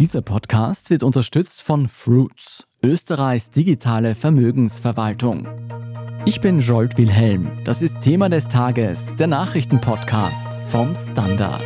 [0.00, 5.46] Dieser Podcast wird unterstützt von Fruits, Österreichs digitale Vermögensverwaltung.
[6.24, 7.48] Ich bin Jolt Wilhelm.
[7.62, 11.62] Das ist Thema des Tages, der Nachrichtenpodcast vom Standard.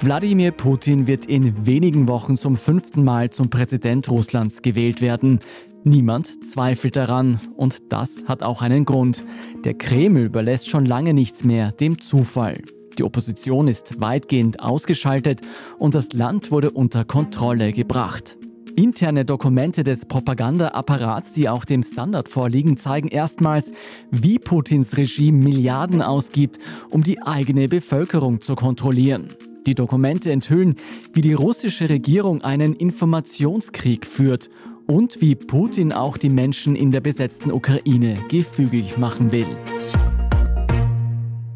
[0.00, 5.40] Wladimir Putin wird in wenigen Wochen zum fünften Mal zum Präsident Russlands gewählt werden.
[5.86, 9.26] Niemand zweifelt daran und das hat auch einen Grund.
[9.64, 12.62] Der Kreml überlässt schon lange nichts mehr dem Zufall.
[12.96, 15.42] Die Opposition ist weitgehend ausgeschaltet
[15.78, 18.38] und das Land wurde unter Kontrolle gebracht.
[18.76, 23.70] Interne Dokumente des Propagandaapparats, die auch dem Standard vorliegen, zeigen erstmals,
[24.10, 26.58] wie Putins Regime Milliarden ausgibt,
[26.88, 29.34] um die eigene Bevölkerung zu kontrollieren.
[29.66, 30.76] Die Dokumente enthüllen,
[31.12, 34.48] wie die russische Regierung einen Informationskrieg führt
[34.86, 39.46] und wie Putin auch die Menschen in der besetzten Ukraine gefügig machen will.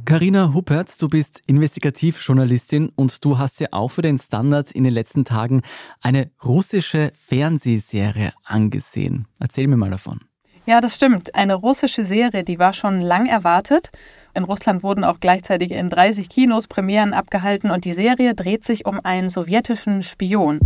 [0.05, 4.94] Karina Huppertz, du bist Investigativjournalistin und du hast ja auch für den Standard in den
[4.94, 5.61] letzten Tagen
[6.00, 9.27] eine russische Fernsehserie angesehen.
[9.39, 10.20] Erzähl mir mal davon.
[10.64, 11.34] Ja, das stimmt.
[11.34, 13.91] Eine russische Serie, die war schon lang erwartet.
[14.34, 18.86] In Russland wurden auch gleichzeitig in 30 Kinos Premieren abgehalten und die Serie dreht sich
[18.86, 20.61] um einen sowjetischen Spion.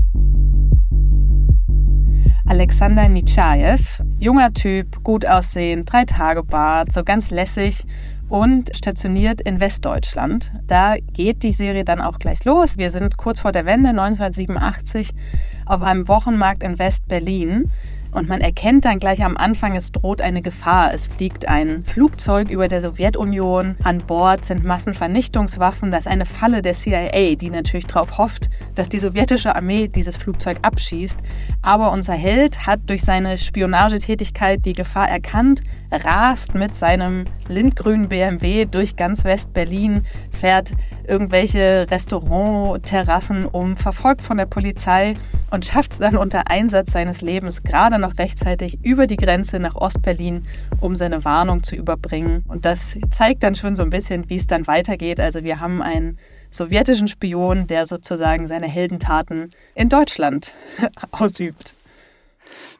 [2.47, 4.03] Alexander Nitschajew.
[4.19, 7.85] Junger Typ, gut aussehend, drei Tage Bart, so ganz lässig
[8.29, 10.53] und stationiert in Westdeutschland.
[10.67, 12.79] Da geht die Serie dann auch gleich los.
[12.79, 15.11] Wir sind kurz vor der Wende 1987
[15.67, 17.70] auf einem Wochenmarkt in West-Berlin.
[18.12, 20.92] Und man erkennt dann gleich am Anfang, es droht eine Gefahr.
[20.92, 23.77] Es fliegt ein Flugzeug über der Sowjetunion.
[23.82, 25.91] An Bord sind Massenvernichtungswaffen.
[25.91, 30.18] Das ist eine Falle der CIA, die natürlich darauf hofft, dass die sowjetische Armee dieses
[30.18, 31.20] Flugzeug abschießt.
[31.62, 35.62] Aber unser Held hat durch seine Spionagetätigkeit die Gefahr erkannt,
[35.93, 40.73] rast mit seinem lindgrünen BMW durch ganz West-Berlin, fährt
[41.07, 45.14] irgendwelche Restaurantterrassen um, verfolgt von der Polizei
[45.51, 49.75] und schafft es dann unter Einsatz seines Lebens gerade noch rechtzeitig über die Grenze nach
[49.75, 50.42] Ostberlin,
[50.81, 52.45] um seine Warnung zu überbringen.
[52.48, 55.20] Und das zeigt dann schon so ein bisschen, wie es dann weitergeht.
[55.20, 56.19] Also wir haben einen
[56.51, 60.52] sowjetischen Spion, der sozusagen seine Heldentaten in Deutschland
[61.11, 61.75] ausübt.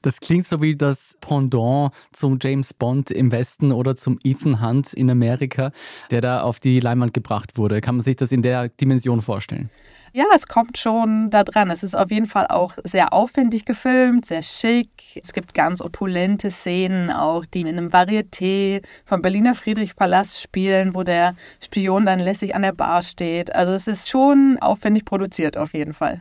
[0.03, 4.93] Das klingt so wie das Pendant zum James Bond im Westen oder zum Ethan Hunt
[4.93, 5.73] in Amerika,
[6.11, 7.81] der da auf die Leinwand gebracht wurde.
[7.81, 9.71] Kann man sich das in der Dimension vorstellen?
[10.15, 11.71] Ja, es kommt schon da dran.
[11.71, 14.91] Es ist auf jeden Fall auch sehr aufwendig gefilmt, sehr schick.
[15.15, 21.03] Es gibt ganz opulente Szenen, auch die in einem Varieté vom Berliner Friedrichpalast spielen, wo
[21.03, 21.35] der
[21.65, 23.55] Spion dann lässig an der Bar steht.
[23.55, 26.21] Also es ist schon aufwendig produziert auf jeden Fall.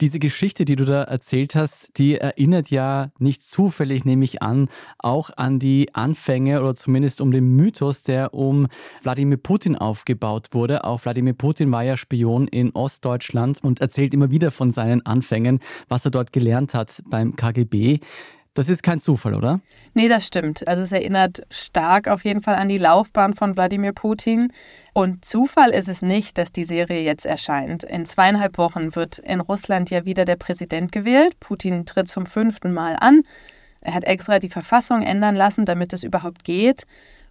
[0.00, 4.68] Diese Geschichte, die du da erzählt hast, die erinnert ja nicht zufällig, nehme ich an,
[4.98, 8.66] auch an die Anfänge oder zumindest um den Mythos, der um
[9.02, 10.82] Wladimir Putin aufgebaut wurde.
[10.82, 15.60] Auch Wladimir Putin war ja Spion in Ostdeutschland und erzählt immer wieder von seinen Anfängen,
[15.88, 18.00] was er dort gelernt hat beim KGB.
[18.54, 19.60] Das ist kein Zufall, oder?
[19.94, 20.66] Nee, das stimmt.
[20.68, 24.52] Also es erinnert stark auf jeden Fall an die Laufbahn von Wladimir Putin.
[24.92, 27.82] Und Zufall ist es nicht, dass die Serie jetzt erscheint.
[27.82, 31.40] In zweieinhalb Wochen wird in Russland ja wieder der Präsident gewählt.
[31.40, 33.22] Putin tritt zum fünften Mal an.
[33.80, 36.86] Er hat extra die Verfassung ändern lassen, damit es überhaupt geht.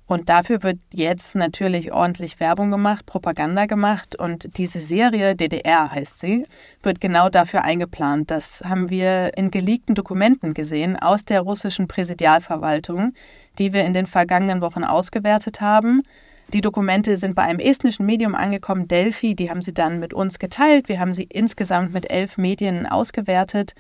[0.06, 4.18] Und dafür wird jetzt natürlich ordentlich Werbung gemacht, Propaganda gemacht.
[4.18, 6.46] Und diese Serie, DDR heißt sie,
[6.82, 8.30] wird genau dafür eingeplant.
[8.30, 13.14] Das haben wir in geleakten Dokumenten gesehen aus der russischen Präsidialverwaltung,
[13.60, 16.04] die wir in den vergangenen Wochen ausgewertet haben.
[16.50, 19.36] Die Dokumente sind bei einem estnischen Medium angekommen, Delphi.
[19.36, 20.90] Die haben sie dann mit uns geteilt.
[20.90, 23.74] Wir haben sie insgesamt mit elf Medien ausgewertet.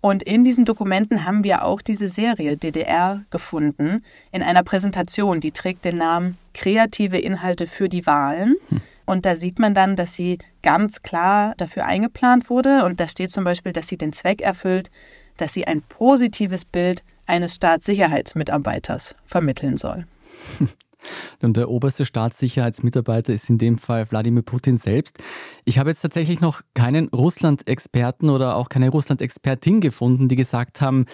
[0.00, 5.50] Und in diesen Dokumenten haben wir auch diese Serie DDR gefunden, in einer Präsentation, die
[5.50, 8.56] trägt den Namen Kreative Inhalte für die Wahlen.
[8.68, 8.80] Hm.
[9.06, 12.84] Und da sieht man dann, dass sie ganz klar dafür eingeplant wurde.
[12.84, 14.90] Und da steht zum Beispiel, dass sie den Zweck erfüllt,
[15.36, 20.06] dass sie ein positives Bild eines Staatssicherheitsmitarbeiters vermitteln soll.
[21.42, 25.18] Und der oberste Staatssicherheitsmitarbeiter ist in dem Fall Wladimir Putin selbst.
[25.64, 31.06] Ich habe jetzt tatsächlich noch keinen Russland-Experten oder auch keine Russland-Expertin gefunden, die gesagt haben,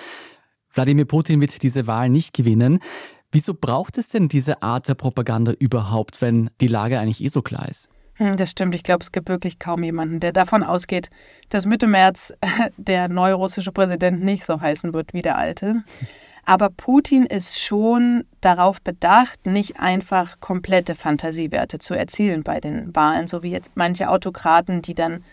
[0.73, 2.81] Wladimir Putin wird diese Wahl nicht gewinnen.
[3.31, 7.43] Wieso braucht es denn diese Art der Propaganda überhaupt, wenn die Lage eigentlich eh so
[7.43, 7.89] klar ist?
[8.15, 8.75] Hm, das stimmt.
[8.75, 11.11] Ich glaube, es gibt wirklich kaum jemanden, der davon ausgeht,
[11.49, 12.33] dass Mitte März
[12.77, 15.83] der neue russische Präsident nicht so heißen wird wie der alte.
[16.47, 23.27] Aber Putin ist schon darauf bedacht, nicht einfach komplette Fantasiewerte zu erzielen bei den Wahlen,
[23.27, 25.25] so wie jetzt manche Autokraten, die dann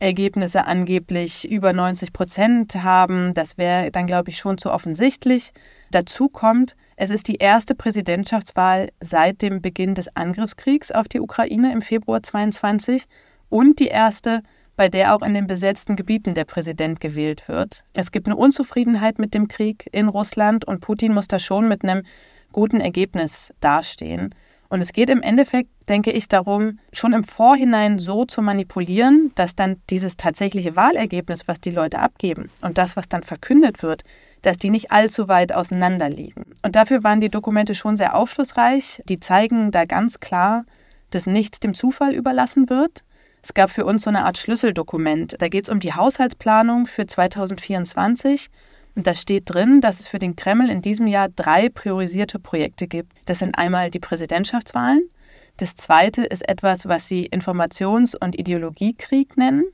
[0.00, 3.34] Ergebnisse angeblich über 90 Prozent haben.
[3.34, 5.52] Das wäre dann, glaube ich, schon zu offensichtlich.
[5.90, 11.72] Dazu kommt, es ist die erste Präsidentschaftswahl seit dem Beginn des Angriffskriegs auf die Ukraine
[11.72, 13.04] im Februar 22
[13.50, 14.42] und die erste,
[14.80, 17.84] bei der auch in den besetzten Gebieten der Präsident gewählt wird.
[17.92, 21.84] Es gibt eine Unzufriedenheit mit dem Krieg in Russland und Putin muss da schon mit
[21.84, 22.02] einem
[22.50, 24.34] guten Ergebnis dastehen.
[24.70, 29.54] Und es geht im Endeffekt, denke ich, darum, schon im Vorhinein so zu manipulieren, dass
[29.54, 34.02] dann dieses tatsächliche Wahlergebnis, was die Leute abgeben und das, was dann verkündet wird,
[34.40, 36.46] dass die nicht allzu weit auseinander liegen.
[36.64, 39.02] Und dafür waren die Dokumente schon sehr aufschlussreich.
[39.10, 40.64] Die zeigen da ganz klar,
[41.10, 43.04] dass nichts dem Zufall überlassen wird.
[43.42, 45.36] Es gab für uns so eine Art Schlüsseldokument.
[45.38, 48.48] Da geht es um die Haushaltsplanung für 2024
[48.96, 52.86] und da steht drin, dass es für den Kreml in diesem Jahr drei priorisierte Projekte
[52.86, 53.12] gibt.
[53.26, 55.08] Das sind einmal die Präsidentschaftswahlen.
[55.56, 59.64] Das zweite ist etwas, was sie Informations- und Ideologiekrieg nennen.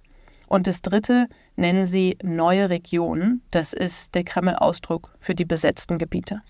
[0.48, 1.26] Und das dritte
[1.56, 3.42] nennen sie neue Regionen.
[3.50, 6.42] Das ist der Kreml-Ausdruck für die besetzten Gebiete.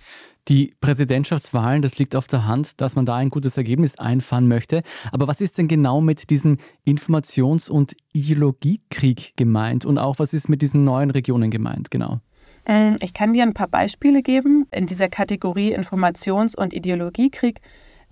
[0.49, 4.83] Die Präsidentschaftswahlen, das liegt auf der Hand, dass man da ein gutes Ergebnis einfahren möchte.
[5.11, 9.85] Aber was ist denn genau mit diesem Informations- und Ideologiekrieg gemeint?
[9.85, 12.21] Und auch was ist mit diesen neuen Regionen gemeint, genau?
[12.65, 14.67] Ähm, ich kann dir ein paar Beispiele geben.
[14.71, 17.61] In dieser Kategorie Informations- und Ideologiekrieg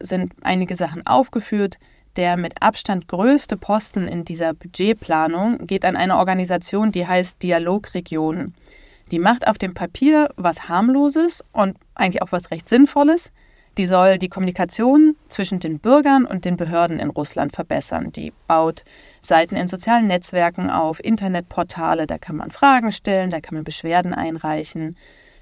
[0.01, 1.77] sind einige Sachen aufgeführt.
[2.17, 8.55] Der mit Abstand größte Posten in dieser Budgetplanung geht an eine Organisation, die heißt Dialogregion.
[9.11, 13.33] Die macht auf dem Papier was harmloses und eigentlich auch was recht Sinnvolles.
[13.77, 18.13] Die soll die Kommunikation zwischen den Bürgern und den Behörden in Russland verbessern.
[18.13, 18.85] Die baut
[19.21, 24.15] Seiten in sozialen Netzwerken auf, Internetportale, da kann man Fragen stellen, da kann man Beschwerden
[24.15, 24.97] einreichen.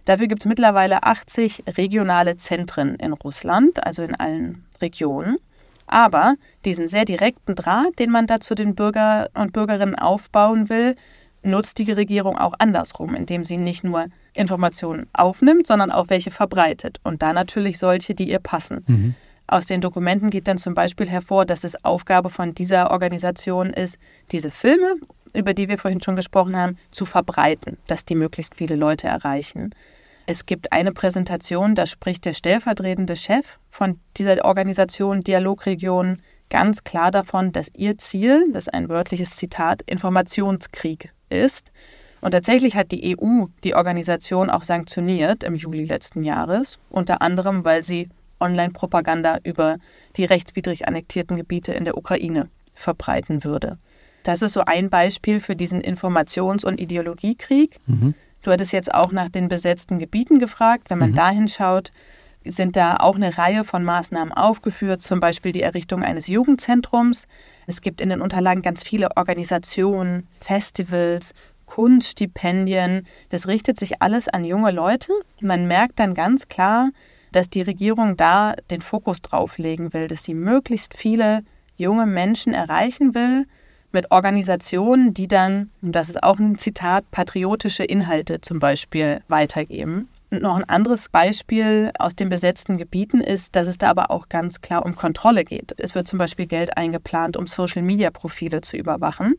[0.06, 5.36] Dafür gibt es mittlerweile 80 regionale Zentren in Russland, also in allen Regionen.
[5.86, 10.96] Aber diesen sehr direkten Draht, den man da zu den Bürger und Bürgerinnen aufbauen will,
[11.42, 16.98] nutzt die Regierung auch andersrum, indem sie nicht nur Informationen aufnimmt, sondern auch welche verbreitet.
[17.02, 18.84] Und da natürlich solche, die ihr passen.
[18.86, 19.14] Mhm.
[19.46, 23.98] Aus den Dokumenten geht dann zum Beispiel hervor, dass es Aufgabe von dieser Organisation ist,
[24.30, 24.94] diese Filme,
[25.34, 29.74] über die wir vorhin schon gesprochen haben, zu verbreiten, dass die möglichst viele Leute erreichen.
[30.26, 36.18] Es gibt eine Präsentation, da spricht der stellvertretende Chef von dieser Organisation Dialogregion
[36.48, 41.72] ganz klar davon, dass ihr Ziel, das ist ein wörtliches Zitat, Informationskrieg ist.
[42.20, 47.64] Und tatsächlich hat die EU die Organisation auch sanktioniert im Juli letzten Jahres, unter anderem,
[47.64, 48.08] weil sie
[48.40, 49.78] Online-Propaganda über
[50.16, 53.78] die rechtswidrig annektierten Gebiete in der Ukraine verbreiten würde.
[54.22, 57.78] Das ist so ein Beispiel für diesen Informations- und Ideologiekrieg.
[57.86, 58.14] Mhm.
[58.42, 60.90] Du hattest jetzt auch nach den besetzten Gebieten gefragt.
[60.90, 61.16] Wenn man mhm.
[61.16, 61.92] dahin schaut,
[62.44, 67.26] sind da auch eine Reihe von Maßnahmen aufgeführt, zum Beispiel die Errichtung eines Jugendzentrums.
[67.66, 71.34] Es gibt in den Unterlagen ganz viele Organisationen, Festivals,
[71.66, 73.06] Kunststipendien.
[73.30, 75.12] Das richtet sich alles an junge Leute.
[75.40, 76.90] Man merkt dann ganz klar,
[77.32, 81.42] dass die Regierung da den Fokus drauf legen will, dass sie möglichst viele
[81.76, 83.46] junge Menschen erreichen will
[83.90, 90.08] mit Organisationen, die dann, und das ist auch ein Zitat, patriotische Inhalte zum Beispiel weitergeben.
[90.32, 94.30] Und noch ein anderes Beispiel aus den besetzten Gebieten ist, dass es da aber auch
[94.30, 95.74] ganz klar um Kontrolle geht.
[95.76, 99.34] Es wird zum Beispiel Geld eingeplant, um Social-Media-Profile zu überwachen.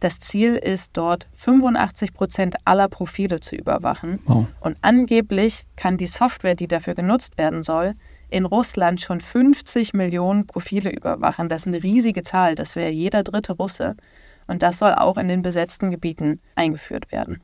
[0.00, 4.18] Das Ziel ist dort 85 Prozent aller Profile zu überwachen.
[4.26, 4.48] Wow.
[4.58, 7.94] Und angeblich kann die Software, die dafür genutzt werden soll,
[8.28, 11.48] in Russland schon 50 Millionen Profile überwachen.
[11.48, 12.56] Das ist eine riesige Zahl.
[12.56, 13.94] Das wäre jeder dritte Russe.
[14.48, 17.40] Und das soll auch in den besetzten Gebieten eingeführt werden.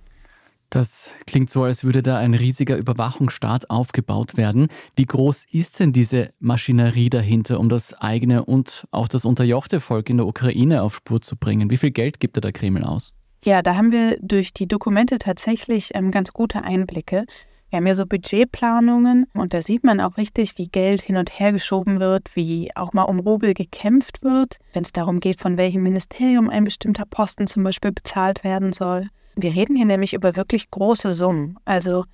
[0.70, 4.68] Das klingt so, als würde da ein riesiger Überwachungsstaat aufgebaut werden.
[4.94, 10.08] Wie groß ist denn diese Maschinerie dahinter, um das eigene und auch das unterjochte Volk
[10.08, 11.70] in der Ukraine auf Spur zu bringen?
[11.70, 13.14] Wie viel Geld gibt da der Kreml aus?
[13.44, 17.24] Ja, da haben wir durch die Dokumente tatsächlich ähm, ganz gute Einblicke.
[17.70, 21.38] Wir haben ja so Budgetplanungen und da sieht man auch richtig, wie Geld hin und
[21.38, 25.56] her geschoben wird, wie auch mal um Rubel gekämpft wird, wenn es darum geht, von
[25.56, 29.08] welchem Ministerium ein bestimmter Posten zum Beispiel bezahlt werden soll.
[29.42, 31.58] Wir reden hier nämlich über wirklich große Summen.
[31.64, 32.04] Also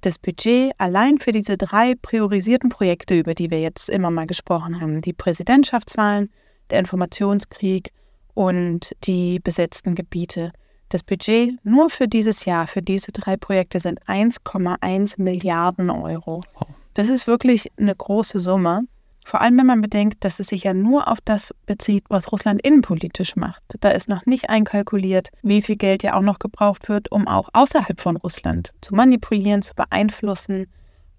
[0.00, 4.80] das Budget allein für diese drei priorisierten Projekte, über die wir jetzt immer mal gesprochen
[4.80, 6.30] haben, die Präsidentschaftswahlen,
[6.70, 7.92] der Informationskrieg
[8.34, 10.52] und die besetzten Gebiete.
[10.88, 16.42] Das Budget nur für dieses Jahr, für diese drei Projekte sind 1,1 Milliarden Euro.
[16.94, 18.82] Das ist wirklich eine große Summe.
[19.24, 22.60] Vor allem, wenn man bedenkt, dass es sich ja nur auf das bezieht, was Russland
[22.62, 23.62] innenpolitisch macht.
[23.80, 27.48] Da ist noch nicht einkalkuliert, wie viel Geld ja auch noch gebraucht wird, um auch
[27.52, 30.66] außerhalb von Russland zu manipulieren, zu beeinflussen.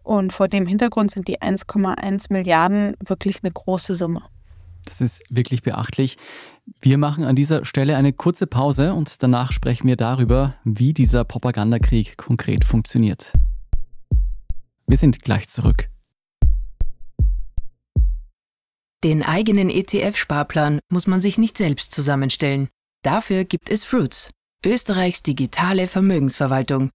[0.04, 4.22] Und vor dem Hintergrund sind die 1,1 Milliarden wirklich eine große Summe.
[4.86, 6.18] Das ist wirklich beachtlich.
[6.82, 11.24] Wir machen an dieser Stelle eine kurze Pause und danach sprechen wir darüber, wie dieser
[11.24, 13.32] Propagandakrieg konkret funktioniert.
[14.88, 15.90] Wir sind gleich zurück.
[19.04, 22.70] Den eigenen ETF-Sparplan muss man sich nicht selbst zusammenstellen.
[23.04, 24.32] Dafür gibt es Fruits,
[24.66, 26.90] Österreichs digitale Vermögensverwaltung.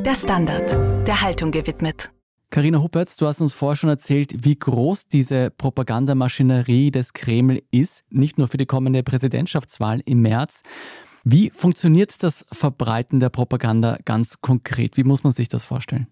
[0.00, 2.10] Der Standard, der Haltung gewidmet.
[2.50, 8.02] Karina Huppertz, du hast uns vorher schon erzählt, wie groß diese Propagandamaschinerie des Kreml ist,
[8.10, 10.62] nicht nur für die kommende Präsidentschaftswahl im März.
[11.30, 14.96] Wie funktioniert das Verbreiten der Propaganda ganz konkret?
[14.96, 16.06] Wie muss man sich das vorstellen?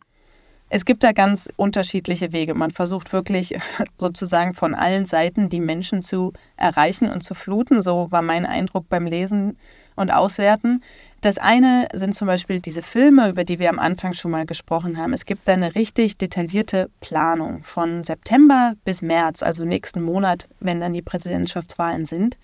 [0.68, 2.54] Es gibt da ganz unterschiedliche Wege.
[2.54, 3.56] Man versucht wirklich
[3.96, 7.82] sozusagen von allen Seiten die Menschen zu erreichen und zu fluten.
[7.82, 9.56] So war mein Eindruck beim Lesen
[9.94, 10.82] und Auswerten.
[11.20, 14.99] Das eine sind zum Beispiel diese Filme, über die wir am Anfang schon mal gesprochen
[14.99, 15.12] haben.
[15.12, 20.80] Es gibt da eine richtig detaillierte Planung von September bis März, also nächsten Monat, wenn
[20.80, 22.37] dann die Präsidentschaftswahlen sind.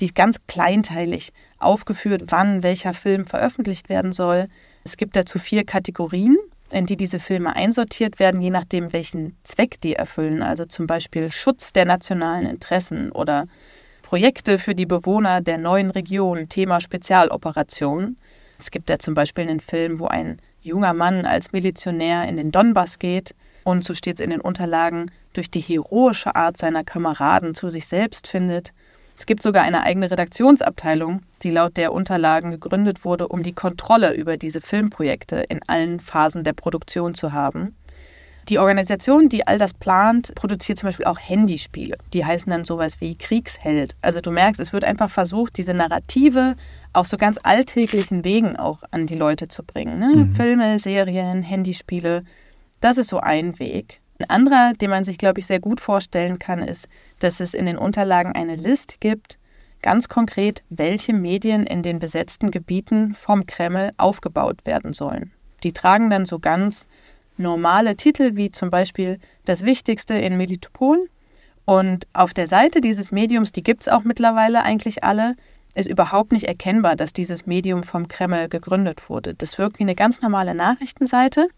[0.00, 4.48] Die ist ganz kleinteilig aufgeführt, wann welcher Film veröffentlicht werden soll.
[4.82, 6.36] Es gibt dazu vier Kategorien
[6.72, 10.42] in die diese Filme einsortiert werden, je nachdem, welchen Zweck die erfüllen.
[10.42, 13.46] Also zum Beispiel Schutz der nationalen Interessen oder
[14.02, 18.16] Projekte für die Bewohner der neuen Region, Thema Spezialoperation.
[18.58, 22.52] Es gibt ja zum Beispiel einen Film, wo ein junger Mann als Milizionär in den
[22.52, 27.54] Donbass geht und, so steht es in den Unterlagen, durch die heroische Art seiner Kameraden
[27.54, 28.72] zu sich selbst findet
[29.16, 34.14] es gibt sogar eine eigene Redaktionsabteilung, die laut der Unterlagen gegründet wurde, um die Kontrolle
[34.14, 37.74] über diese Filmprojekte in allen Phasen der Produktion zu haben.
[38.50, 41.96] Die Organisation, die all das plant, produziert zum Beispiel auch Handyspiele.
[42.12, 43.96] Die heißen dann sowas wie Kriegsheld.
[44.02, 46.54] Also du merkst, es wird einfach versucht, diese Narrative
[46.92, 49.98] auf so ganz alltäglichen Wegen auch an die Leute zu bringen.
[49.98, 50.12] Ne?
[50.14, 50.34] Mhm.
[50.34, 52.22] Filme, Serien, Handyspiele.
[52.80, 54.00] Das ist so ein Weg.
[54.18, 57.66] Ein anderer, den man sich, glaube ich, sehr gut vorstellen kann, ist, dass es in
[57.66, 59.38] den Unterlagen eine List gibt,
[59.82, 65.32] ganz konkret, welche Medien in den besetzten Gebieten vom Kreml aufgebaut werden sollen.
[65.62, 66.88] Die tragen dann so ganz
[67.36, 71.08] normale Titel wie zum Beispiel das Wichtigste in Melitopol.
[71.64, 75.34] Und auf der Seite dieses Mediums, die gibt es auch mittlerweile eigentlich alle,
[75.74, 79.34] ist überhaupt nicht erkennbar, dass dieses Medium vom Kreml gegründet wurde.
[79.34, 81.48] Das wirkt wie eine ganz normale Nachrichtenseite.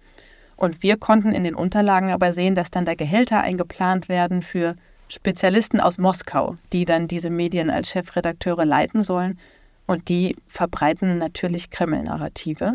[0.59, 4.75] Und wir konnten in den Unterlagen aber sehen, dass dann da Gehälter eingeplant werden für
[5.09, 9.39] Spezialisten aus Moskau, die dann diese Medien als Chefredakteure leiten sollen.
[9.87, 12.75] Und die verbreiten natürlich Kreml-Narrative.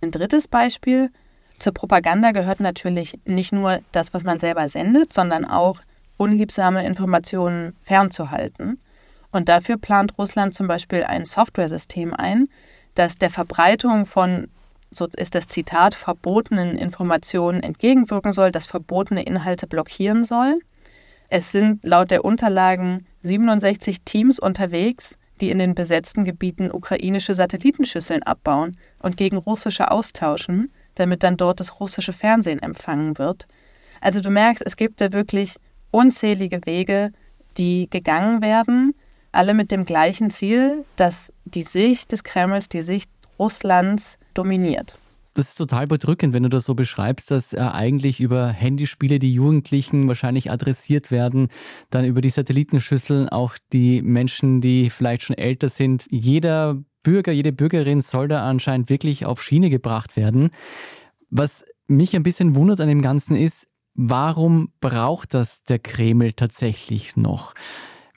[0.00, 1.10] Ein drittes Beispiel
[1.58, 5.80] zur Propaganda gehört natürlich nicht nur das, was man selber sendet, sondern auch
[6.18, 8.78] unliebsame Informationen fernzuhalten.
[9.32, 12.48] Und dafür plant Russland zum Beispiel ein Softwaresystem ein,
[12.94, 14.46] das der Verbreitung von
[14.90, 20.60] so ist das Zitat, verbotenen Informationen entgegenwirken soll, das verbotene Inhalte blockieren soll.
[21.28, 28.22] Es sind laut der Unterlagen 67 Teams unterwegs, die in den besetzten Gebieten ukrainische Satellitenschüsseln
[28.22, 33.46] abbauen und gegen russische austauschen, damit dann dort das russische Fernsehen empfangen wird.
[34.00, 35.56] Also du merkst, es gibt da wirklich
[35.90, 37.12] unzählige Wege,
[37.58, 38.94] die gegangen werden,
[39.32, 44.98] alle mit dem gleichen Ziel, dass die Sicht des Kremls, die Sicht Russlands dominiert.
[45.36, 49.34] Das ist total bedrückend, wenn du das so beschreibst, dass äh, eigentlich über Handyspiele die
[49.34, 51.48] Jugendlichen wahrscheinlich adressiert werden,
[51.90, 56.06] dann über die Satellitenschüsseln auch die Menschen, die vielleicht schon älter sind.
[56.10, 60.48] Jeder Bürger, jede Bürgerin soll da anscheinend wirklich auf Schiene gebracht werden.
[61.28, 67.14] Was mich ein bisschen wundert an dem Ganzen ist, warum braucht das der Kreml tatsächlich
[67.16, 67.54] noch?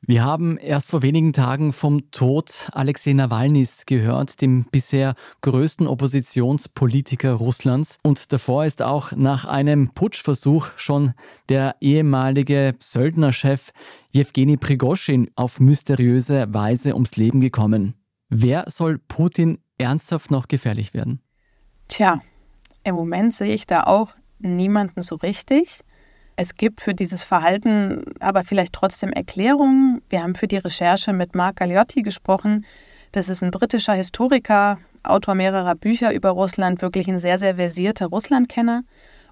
[0.02, 7.34] Wir haben erst vor wenigen Tagen vom Tod Alexei Nawalnys gehört, dem bisher größten Oppositionspolitiker
[7.34, 7.98] Russlands.
[8.02, 11.14] Und davor ist auch nach einem Putschversuch schon
[11.50, 13.72] der ehemalige Söldnerchef
[14.12, 17.96] Jewgeni Prigoschin auf mysteriöse Weise ums Leben gekommen.
[18.30, 21.22] Wer soll Putin ernsthaft noch gefährlich werden?
[21.88, 22.22] Tja,
[22.84, 25.84] im Moment sehe ich da auch niemanden so richtig.
[26.42, 30.02] Es gibt für dieses Verhalten aber vielleicht trotzdem Erklärungen.
[30.08, 32.66] Wir haben für die Recherche mit Marc Galliotti gesprochen.
[33.12, 38.06] Das ist ein britischer Historiker Autor mehrerer Bücher über Russland, wirklich ein sehr, sehr versierter
[38.06, 38.84] Russlandkenner.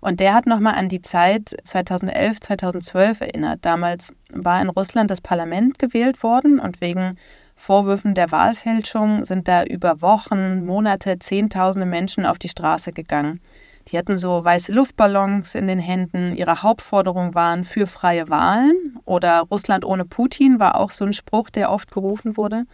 [0.02, 3.60] Und der hat nochmal an die Zeit 2011, 2012 erinnert.
[3.62, 7.16] Damals war in Russland das Parlament gewählt worden und wegen
[7.56, 13.40] Vorwürfen der Wahlfälschung sind da über Wochen, Monate Zehntausende Menschen auf die Straße gegangen.
[13.88, 16.36] Die hatten so weiße Luftballons in den Händen.
[16.36, 21.50] Ihre Hauptforderungen waren für freie Wahlen oder Russland ohne Putin war auch so ein Spruch,
[21.50, 22.66] der oft gerufen wurde.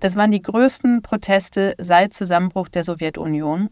[0.00, 3.68] Das waren die größten Proteste seit Zusammenbruch der Sowjetunion.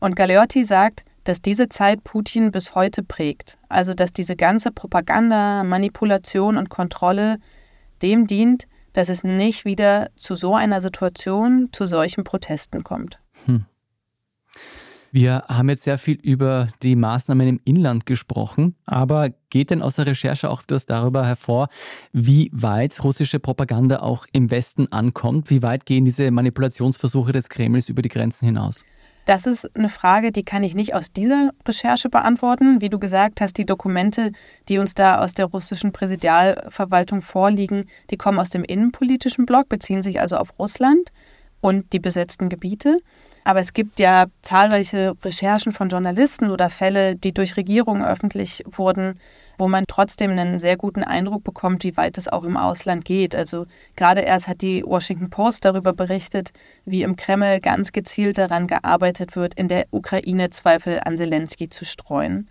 [0.00, 3.58] Und Galeotti sagt, dass diese Zeit Putin bis heute prägt.
[3.68, 7.38] Also dass diese ganze Propaganda, Manipulation und Kontrolle
[8.02, 13.20] dem dient, dass es nicht wieder zu so einer Situation, zu solchen Protesten kommt.
[13.46, 13.64] Hm.
[15.14, 19.96] Wir haben jetzt sehr viel über die Maßnahmen im Inland gesprochen, aber geht denn aus
[19.96, 21.68] der Recherche auch etwas darüber hervor,
[22.14, 25.50] wie weit russische Propaganda auch im Westen ankommt?
[25.50, 28.86] Wie weit gehen diese Manipulationsversuche des Kremls über die Grenzen hinaus?
[29.26, 32.80] Das ist eine Frage, die kann ich nicht aus dieser Recherche beantworten.
[32.80, 34.32] Wie du gesagt hast, die Dokumente,
[34.70, 40.02] die uns da aus der russischen Präsidialverwaltung vorliegen, die kommen aus dem innenpolitischen Block, beziehen
[40.02, 41.12] sich also auf Russland
[41.60, 42.96] und die besetzten Gebiete.
[43.44, 49.18] Aber es gibt ja zahlreiche Recherchen von Journalisten oder Fälle, die durch Regierungen öffentlich wurden,
[49.58, 53.34] wo man trotzdem einen sehr guten Eindruck bekommt, wie weit es auch im Ausland geht.
[53.34, 56.52] Also gerade erst hat die Washington Post darüber berichtet,
[56.84, 61.84] wie im Kreml ganz gezielt daran gearbeitet wird, in der Ukraine Zweifel an Zelensky zu
[61.84, 62.48] streuen.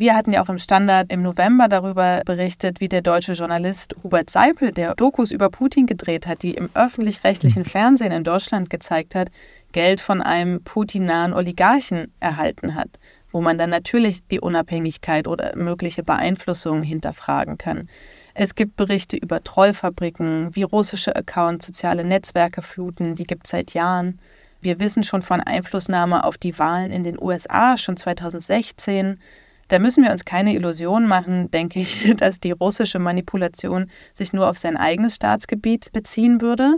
[0.00, 4.30] Wir hatten ja auch im Standard im November darüber berichtet, wie der deutsche Journalist Hubert
[4.30, 9.28] Seipel, der Dokus über Putin gedreht hat, die im öffentlich-rechtlichen Fernsehen in Deutschland gezeigt hat,
[9.72, 12.90] Geld von einem Putin-nahen Oligarchen erhalten hat,
[13.32, 17.88] wo man dann natürlich die Unabhängigkeit oder mögliche Beeinflussung hinterfragen kann.
[18.34, 23.74] Es gibt Berichte über Trollfabriken, wie russische Accounts soziale Netzwerke fluten, die gibt es seit
[23.74, 24.20] Jahren.
[24.60, 29.18] Wir wissen schon von Einflussnahme auf die Wahlen in den USA schon 2016.
[29.68, 34.48] Da müssen wir uns keine Illusion machen, denke ich, dass die russische Manipulation sich nur
[34.48, 36.76] auf sein eigenes Staatsgebiet beziehen würde.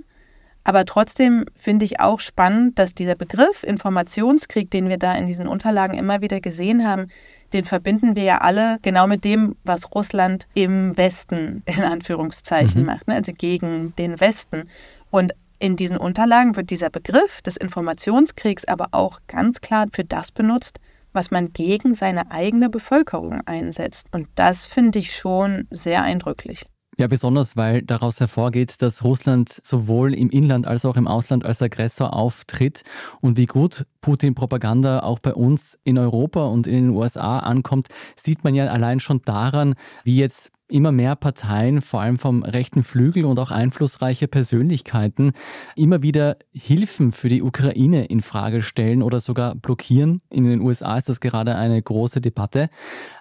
[0.63, 5.49] Aber trotzdem finde ich auch spannend, dass dieser Begriff Informationskrieg, den wir da in diesen
[5.49, 7.09] Unterlagen immer wieder gesehen haben,
[7.55, 12.87] den verbinden wir ja alle genau mit dem, was Russland im Westen in Anführungszeichen mhm.
[12.87, 13.15] macht, ne?
[13.15, 14.69] also gegen den Westen.
[15.11, 20.31] Und in diesen Unterlagen wird dieser Begriff des Informationskriegs aber auch ganz klar für das
[20.31, 20.79] benutzt,
[21.13, 24.09] was man gegen seine eigene Bevölkerung einsetzt.
[24.13, 26.67] Und das finde ich schon sehr eindrücklich.
[27.01, 31.63] Ja, besonders, weil daraus hervorgeht, dass Russland sowohl im Inland als auch im Ausland als
[31.63, 32.83] Aggressor auftritt
[33.23, 38.45] und wie gut Putin-Propaganda auch bei uns in Europa und in den USA ankommt, sieht
[38.45, 43.25] man ja allein schon daran, wie jetzt immer mehr Parteien, vor allem vom rechten Flügel
[43.25, 45.33] und auch einflussreiche Persönlichkeiten,
[45.77, 50.21] immer wieder Hilfen für die Ukraine in Frage stellen oder sogar blockieren.
[50.31, 52.69] In den USA ist das gerade eine große Debatte.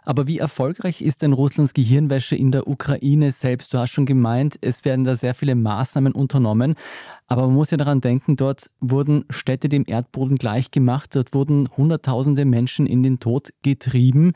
[0.04, 3.74] Aber wie erfolgreich ist denn Russlands Gehirnwäsche in der Ukraine selbst?
[3.74, 6.76] Du hast schon gemeint, es werden da sehr viele Maßnahmen unternommen.
[7.28, 12.46] Aber man muss ja daran denken, dort wurden Städte dem Erdboden gleichgemacht, dort wurden Hunderttausende
[12.46, 14.34] Menschen in den Tod getrieben.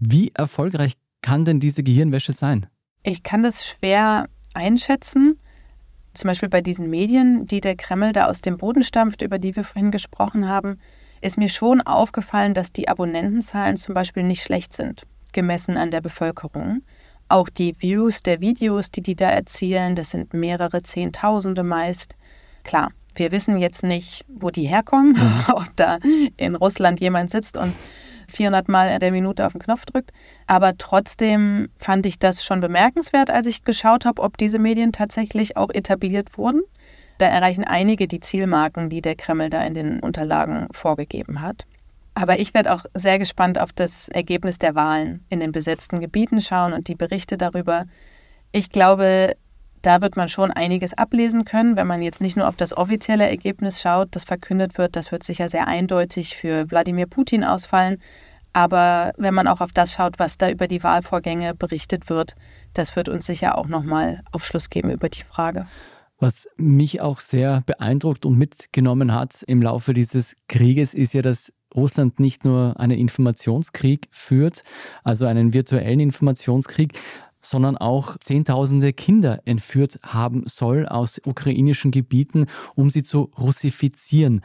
[0.00, 0.96] Wie erfolgreich
[1.28, 2.66] kann denn diese Gehirnwäsche sein?
[3.02, 5.38] Ich kann das schwer einschätzen.
[6.14, 9.54] Zum Beispiel bei diesen Medien, die der Kreml da aus dem Boden stampft, über die
[9.54, 10.80] wir vorhin gesprochen haben,
[11.20, 15.02] ist mir schon aufgefallen, dass die Abonnentenzahlen zum Beispiel nicht schlecht sind,
[15.34, 16.80] gemessen an der Bevölkerung.
[17.28, 22.16] Auch die Views der Videos, die die da erzielen, das sind mehrere Zehntausende meist.
[22.64, 25.14] Klar, wir wissen jetzt nicht, wo die herkommen,
[25.48, 25.98] ob da
[26.38, 27.74] in Russland jemand sitzt und
[28.30, 30.12] 400 Mal in der Minute auf den Knopf drückt.
[30.46, 35.56] Aber trotzdem fand ich das schon bemerkenswert, als ich geschaut habe, ob diese Medien tatsächlich
[35.56, 36.62] auch etabliert wurden.
[37.18, 41.66] Da erreichen einige die Zielmarken, die der Kreml da in den Unterlagen vorgegeben hat.
[42.14, 46.40] Aber ich werde auch sehr gespannt auf das Ergebnis der Wahlen in den besetzten Gebieten
[46.40, 47.84] schauen und die Berichte darüber.
[48.50, 49.36] Ich glaube,
[49.82, 53.28] da wird man schon einiges ablesen können, wenn man jetzt nicht nur auf das offizielle
[53.28, 54.96] Ergebnis schaut, das verkündet wird.
[54.96, 57.98] Das wird sicher sehr eindeutig für Wladimir Putin ausfallen.
[58.52, 62.34] Aber wenn man auch auf das schaut, was da über die Wahlvorgänge berichtet wird,
[62.74, 65.66] das wird uns sicher auch nochmal Aufschluss geben über die Frage.
[66.18, 71.52] Was mich auch sehr beeindruckt und mitgenommen hat im Laufe dieses Krieges, ist ja, dass
[71.74, 74.62] Russland nicht nur einen Informationskrieg führt,
[75.04, 76.98] also einen virtuellen Informationskrieg,
[77.48, 84.42] sondern auch Zehntausende Kinder entführt haben soll aus ukrainischen Gebieten, um sie zu russifizieren.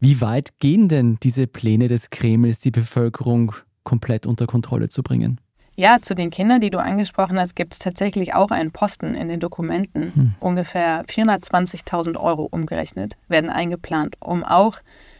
[0.00, 5.40] Wie weit gehen denn diese Pläne des Kremls, die Bevölkerung komplett unter Kontrolle zu bringen?
[5.78, 9.28] Ja, zu den Kindern, die du angesprochen hast, gibt es tatsächlich auch einen Posten in
[9.28, 10.14] den Dokumenten.
[10.14, 10.34] Hm.
[10.40, 14.78] Ungefähr 420.000 Euro umgerechnet werden eingeplant, um auch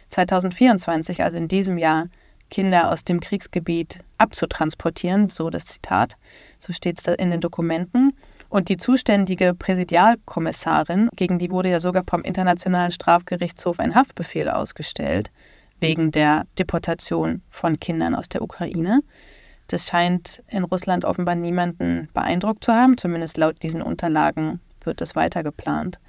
[0.09, 2.07] 2024, also in diesem Jahr,
[2.49, 6.17] Kinder aus dem Kriegsgebiet abzutransportieren, so das Zitat.
[6.59, 8.13] So steht es in den Dokumenten.
[8.49, 15.31] Und die zuständige Präsidialkommissarin, gegen die wurde ja sogar vom Internationalen Strafgerichtshof ein Haftbefehl ausgestellt,
[15.79, 19.01] wegen der Deportation von Kindern aus der Ukraine.
[19.67, 25.15] Das scheint in Russland offenbar niemanden beeindruckt zu haben, zumindest laut diesen Unterlagen wird es
[25.15, 25.99] weiter geplant.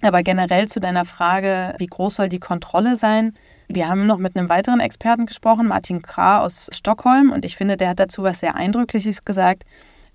[0.00, 3.34] Aber generell zu deiner Frage, wie groß soll die Kontrolle sein?
[3.66, 7.76] Wir haben noch mit einem weiteren Experten gesprochen, Martin Krah aus Stockholm, und ich finde,
[7.76, 9.64] der hat dazu was sehr Eindrückliches gesagt.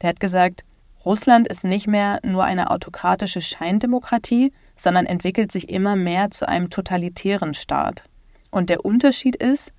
[0.01, 0.63] Der hat gesagt,
[1.05, 6.69] Russland ist nicht mehr nur eine autokratische Scheindemokratie, sondern entwickelt sich immer mehr zu einem
[6.69, 8.05] totalitären Staat.
[8.51, 9.73] Und der Unterschied ist,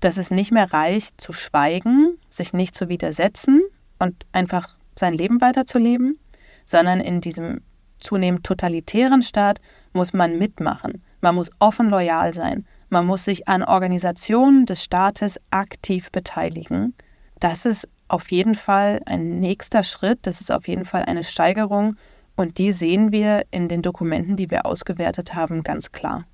[0.00, 3.62] dass es nicht mehr reicht zu schweigen, sich nicht zu widersetzen
[4.00, 6.18] und einfach sein Leben weiterzuleben,
[6.66, 7.60] sondern in diesem
[8.04, 9.60] zunehmend totalitären Staat
[9.92, 11.02] muss man mitmachen.
[11.20, 12.64] Man muss offen loyal sein.
[12.90, 16.94] Man muss sich an Organisationen des Staates aktiv beteiligen.
[17.40, 20.20] Das ist auf jeden Fall ein nächster Schritt.
[20.22, 21.96] Das ist auf jeden Fall eine Steigerung.
[22.36, 26.24] Und die sehen wir in den Dokumenten, die wir ausgewertet haben, ganz klar.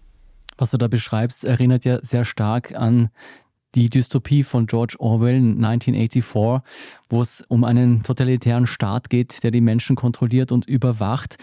[0.59, 3.09] Was du da beschreibst, erinnert ja sehr stark an
[3.74, 6.62] die Dystopie von George Orwell 1984,
[7.09, 11.37] wo es um einen totalitären Staat geht, der die Menschen kontrolliert und überwacht.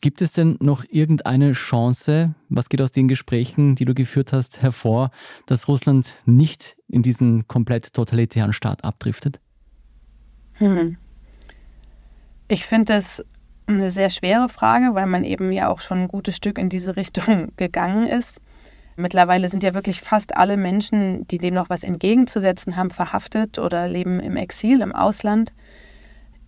[0.00, 4.62] Gibt es denn noch irgendeine Chance, was geht aus den Gesprächen, die du geführt hast,
[4.62, 5.10] hervor,
[5.46, 9.40] dass Russland nicht in diesen komplett totalitären Staat abdriftet?
[10.54, 10.96] Hm.
[12.46, 13.24] Ich finde das
[13.66, 16.96] eine sehr schwere Frage, weil man eben ja auch schon ein gutes Stück in diese
[16.96, 18.40] Richtung gegangen ist.
[19.00, 23.86] Mittlerweile sind ja wirklich fast alle Menschen, die dem noch was entgegenzusetzen haben, verhaftet oder
[23.86, 25.52] leben im Exil, im Ausland.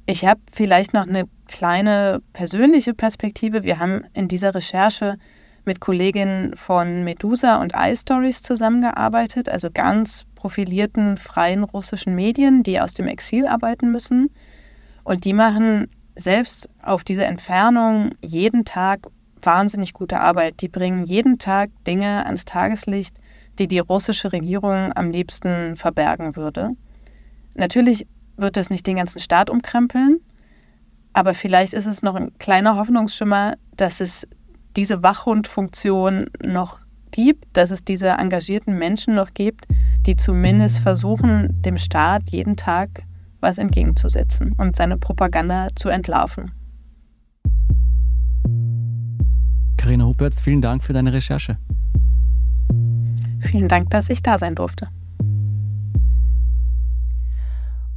[0.05, 3.63] Ich habe vielleicht noch eine kleine persönliche Perspektive.
[3.63, 5.17] Wir haben in dieser Recherche
[5.65, 12.95] mit Kolleginnen von Medusa und iStories zusammengearbeitet, also ganz profilierten freien russischen Medien, die aus
[12.95, 14.29] dem Exil arbeiten müssen.
[15.05, 15.87] Und die machen
[16.17, 19.07] selbst auf diese Entfernung jeden Tag
[19.43, 20.61] wahnsinnig gute Arbeit.
[20.61, 23.17] Die bringen jeden Tag Dinge ans Tageslicht,
[23.59, 26.71] die die russische Regierung am liebsten verbergen würde.
[27.55, 30.21] Natürlich wird das nicht den ganzen Staat umkrempeln,
[31.13, 34.27] aber vielleicht ist es noch ein kleiner Hoffnungsschimmer, dass es
[34.77, 39.67] diese Wachhundfunktion noch gibt, dass es diese engagierten Menschen noch gibt,
[40.07, 43.03] die zumindest versuchen, dem Staat jeden Tag
[43.41, 46.53] was entgegenzusetzen und seine Propaganda zu entlarven.
[50.21, 51.57] Hupertz, vielen Dank für deine Recherche.
[53.41, 54.89] Vielen Dank, dass ich da sein durfte.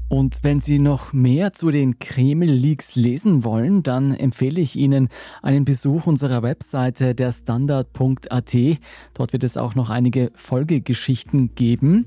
[0.08, 5.10] Und wenn Sie noch mehr zu den Kreml-Leaks lesen wollen, dann empfehle ich Ihnen
[5.42, 8.56] einen Besuch unserer Webseite der Standard.at.
[9.16, 12.06] Dort wird es auch noch einige Folgegeschichten geben.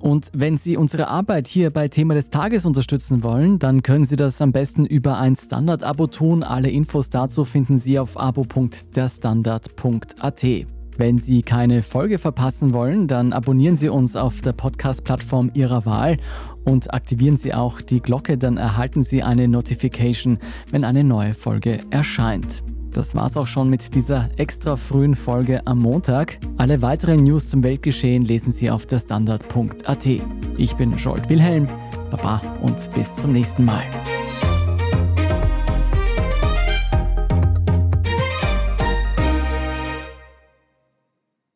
[0.00, 4.16] Und wenn Sie unsere Arbeit hier bei Thema des Tages unterstützen wollen, dann können Sie
[4.16, 6.42] das am besten über ein Standard-Abo tun.
[6.42, 10.46] Alle Infos dazu finden Sie auf abo.derstandard.at.
[10.96, 16.18] Wenn Sie keine Folge verpassen wollen, dann abonnieren Sie uns auf der Podcast-Plattform Ihrer Wahl
[16.64, 20.38] und aktivieren Sie auch die Glocke, dann erhalten Sie eine Notification,
[20.70, 22.62] wenn eine neue Folge erscheint.
[22.92, 26.40] Das war's auch schon mit dieser extra frühen Folge am Montag.
[26.56, 30.06] Alle weiteren News zum Weltgeschehen lesen Sie auf der Standard.at.
[30.56, 31.68] Ich bin Scholt Wilhelm.
[32.10, 33.84] Baba und bis zum nächsten Mal.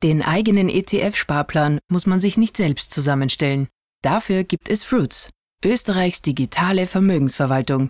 [0.05, 3.68] Den eigenen ETF-Sparplan muss man sich nicht selbst zusammenstellen.
[4.03, 5.31] Dafür gibt es Fruits,
[5.64, 7.88] Österreichs digitale Vermögensverwaltung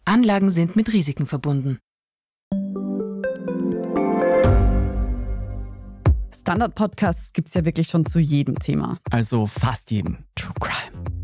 [0.05, 1.81] Anlagen sind mit Risiken verbunden.
[6.33, 9.01] Standard-Podcasts gibt es ja wirklich schon zu jedem Thema.
[9.11, 10.19] Also fast jedem.
[10.37, 11.24] True Crime.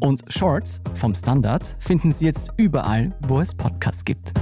[0.00, 4.32] Und Shorts vom Standard finden Sie jetzt überall, wo es Podcasts gibt.